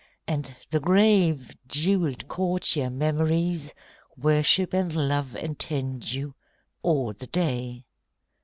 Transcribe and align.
And 0.27 0.55
the 0.71 0.79
grave 0.79 1.55
jewelled 1.67 2.27
courtier 2.27 2.89
Memories 2.89 3.71
Worship 4.17 4.73
and 4.73 4.91
love 4.91 5.35
and 5.35 5.59
tend 5.59 6.11
you, 6.11 6.33
all 6.81 7.13
the 7.13 7.27
day. 7.27 7.85